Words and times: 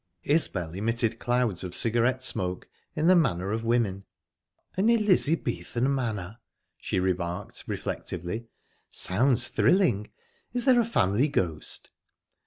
Isbel 0.23 0.73
emitted 0.73 1.19
clouds 1.19 1.63
of 1.63 1.75
cigarette 1.75 2.23
smoke, 2.23 2.67
in 2.95 3.05
the 3.05 3.15
manner 3.15 3.51
of 3.51 3.63
women. 3.63 4.05
"An 4.75 4.89
Elizabethan 4.89 5.93
manor," 5.93 6.39
she 6.79 6.99
remarked 6.99 7.65
reflectively. 7.67 8.47
"Sounds 8.89 9.49
thrilling. 9.49 10.09
Is 10.53 10.65
there 10.65 10.79
a 10.79 10.85
family 10.85 11.27
ghost?" 11.27 11.91